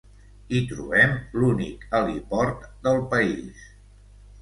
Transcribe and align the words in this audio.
Hi 0.53 0.61
trobem 0.71 1.13
l'únic 1.43 1.87
heliport 1.99 2.67
del 2.89 3.01
país. 3.15 3.65